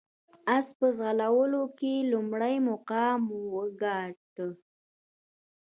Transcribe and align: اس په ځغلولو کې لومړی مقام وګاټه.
اس 0.57 0.67
په 0.77 0.87
ځغلولو 0.97 1.63
کې 1.77 1.93
لومړی 2.11 2.55
مقام 2.69 3.21
وګاټه. 3.55 4.47